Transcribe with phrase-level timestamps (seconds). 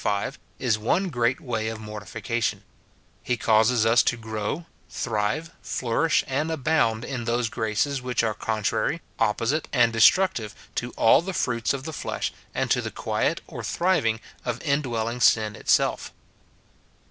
[0.03, 2.63] 5, is one great way of mortifica tion;
[3.21, 8.99] he causes us to grow, thrive, flourish, and abound in those graces which are contrary,
[9.19, 13.41] opposite, and de structive to all the fruits of the flesh, and to the quiet
[13.45, 16.11] or thriving of indwelling sin itself.